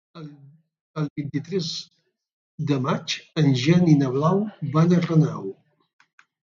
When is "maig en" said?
2.89-3.55